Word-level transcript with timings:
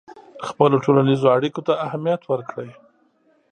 خپلو 0.47 0.75
ټولنیزو 0.85 1.27
اړیکو 1.37 1.61
ته 1.67 1.73
اهمیت 1.85 2.21
ورکړئ. 2.25 2.69